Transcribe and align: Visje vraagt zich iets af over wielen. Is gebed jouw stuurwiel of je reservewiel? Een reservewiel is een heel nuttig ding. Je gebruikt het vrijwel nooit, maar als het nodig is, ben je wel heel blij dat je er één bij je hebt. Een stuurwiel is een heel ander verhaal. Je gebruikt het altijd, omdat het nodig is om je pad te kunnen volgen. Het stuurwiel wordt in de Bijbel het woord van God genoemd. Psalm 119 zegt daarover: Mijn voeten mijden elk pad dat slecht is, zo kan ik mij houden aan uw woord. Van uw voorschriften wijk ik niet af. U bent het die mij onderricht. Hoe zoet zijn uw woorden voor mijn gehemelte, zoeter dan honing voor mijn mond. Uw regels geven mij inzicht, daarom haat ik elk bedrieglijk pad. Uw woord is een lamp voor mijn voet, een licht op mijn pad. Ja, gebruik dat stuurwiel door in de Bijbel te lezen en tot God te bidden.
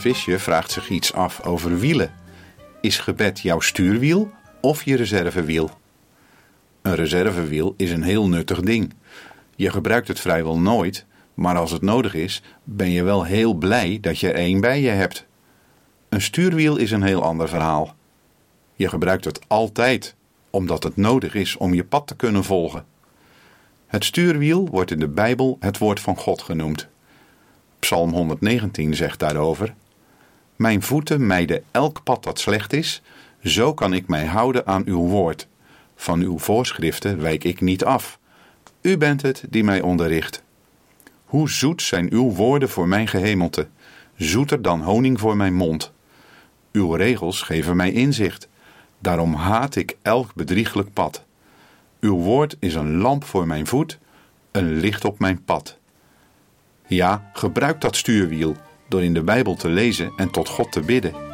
Visje 0.00 0.38
vraagt 0.38 0.70
zich 0.70 0.88
iets 0.88 1.12
af 1.12 1.42
over 1.42 1.78
wielen. 1.78 2.12
Is 2.80 2.98
gebed 2.98 3.40
jouw 3.40 3.60
stuurwiel 3.60 4.30
of 4.60 4.82
je 4.82 4.96
reservewiel? 4.96 5.70
Een 6.82 6.94
reservewiel 6.94 7.74
is 7.76 7.90
een 7.90 8.02
heel 8.02 8.28
nuttig 8.28 8.60
ding. 8.60 8.94
Je 9.56 9.70
gebruikt 9.70 10.08
het 10.08 10.20
vrijwel 10.20 10.58
nooit, 10.58 11.06
maar 11.34 11.56
als 11.56 11.70
het 11.70 11.82
nodig 11.82 12.14
is, 12.14 12.42
ben 12.64 12.90
je 12.90 13.02
wel 13.02 13.24
heel 13.24 13.54
blij 13.54 13.98
dat 14.00 14.18
je 14.18 14.28
er 14.28 14.34
één 14.34 14.60
bij 14.60 14.80
je 14.80 14.88
hebt. 14.88 15.26
Een 16.08 16.22
stuurwiel 16.22 16.76
is 16.76 16.90
een 16.90 17.02
heel 17.02 17.22
ander 17.22 17.48
verhaal. 17.48 17.94
Je 18.74 18.88
gebruikt 18.88 19.24
het 19.24 19.40
altijd, 19.46 20.14
omdat 20.50 20.82
het 20.82 20.96
nodig 20.96 21.34
is 21.34 21.56
om 21.56 21.74
je 21.74 21.84
pad 21.84 22.06
te 22.06 22.16
kunnen 22.16 22.44
volgen. 22.44 22.84
Het 23.86 24.04
stuurwiel 24.04 24.68
wordt 24.68 24.90
in 24.90 24.98
de 24.98 25.08
Bijbel 25.08 25.56
het 25.60 25.78
woord 25.78 26.00
van 26.00 26.16
God 26.16 26.42
genoemd. 26.42 26.88
Psalm 27.78 28.12
119 28.12 28.94
zegt 28.94 29.18
daarover: 29.18 29.74
Mijn 30.60 30.82
voeten 30.82 31.26
mijden 31.26 31.62
elk 31.70 32.02
pad 32.02 32.22
dat 32.22 32.38
slecht 32.38 32.72
is, 32.72 33.02
zo 33.42 33.74
kan 33.74 33.92
ik 33.92 34.08
mij 34.08 34.24
houden 34.26 34.66
aan 34.66 34.82
uw 34.86 35.00
woord. 35.00 35.48
Van 35.96 36.20
uw 36.20 36.38
voorschriften 36.38 37.20
wijk 37.20 37.44
ik 37.44 37.60
niet 37.60 37.84
af. 37.84 38.18
U 38.80 38.96
bent 38.96 39.22
het 39.22 39.44
die 39.48 39.64
mij 39.64 39.80
onderricht. 39.80 40.42
Hoe 41.24 41.50
zoet 41.50 41.82
zijn 41.82 42.12
uw 42.12 42.30
woorden 42.32 42.68
voor 42.68 42.88
mijn 42.88 43.08
gehemelte, 43.08 43.68
zoeter 44.16 44.62
dan 44.62 44.82
honing 44.82 45.20
voor 45.20 45.36
mijn 45.36 45.54
mond. 45.54 45.92
Uw 46.72 46.92
regels 46.92 47.42
geven 47.42 47.76
mij 47.76 47.92
inzicht, 47.92 48.48
daarom 48.98 49.34
haat 49.34 49.76
ik 49.76 49.96
elk 50.02 50.34
bedrieglijk 50.34 50.92
pad. 50.92 51.24
Uw 52.00 52.16
woord 52.16 52.56
is 52.58 52.74
een 52.74 52.96
lamp 52.96 53.24
voor 53.24 53.46
mijn 53.46 53.66
voet, 53.66 53.98
een 54.50 54.72
licht 54.72 55.04
op 55.04 55.18
mijn 55.18 55.44
pad. 55.44 55.78
Ja, 56.86 57.30
gebruik 57.32 57.80
dat 57.80 57.96
stuurwiel 57.96 58.56
door 58.90 59.04
in 59.04 59.14
de 59.14 59.22
Bijbel 59.22 59.54
te 59.54 59.68
lezen 59.68 60.12
en 60.16 60.30
tot 60.30 60.48
God 60.48 60.72
te 60.72 60.80
bidden. 60.80 61.29